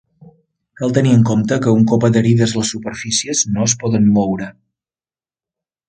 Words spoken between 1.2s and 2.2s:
en compte que, un cop